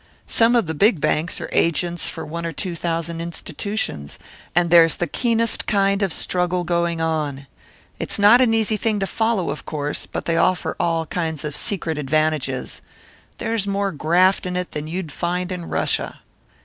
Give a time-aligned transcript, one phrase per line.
[0.25, 4.17] Some of the big banks are agents for one or two thousand institutions,
[4.55, 7.45] and there's the keenest kind of struggle going on.
[7.99, 11.55] It's not an easy thing to follow, of course; but they offer all kinds of
[11.55, 12.81] secret advantages
[13.37, 16.21] there's more graft in it than you'd find in Russia."